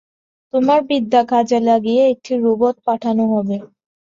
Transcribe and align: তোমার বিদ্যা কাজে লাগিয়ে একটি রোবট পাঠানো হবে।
তোমার 0.53 0.79
বিদ্যা 0.89 1.21
কাজে 1.31 1.59
লাগিয়ে 1.67 2.03
একটি 2.13 2.33
রোবট 2.43 2.75
পাঠানো 2.87 3.23
হবে। 3.33 3.57